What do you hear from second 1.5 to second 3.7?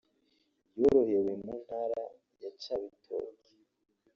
Ntara ya Cibitoke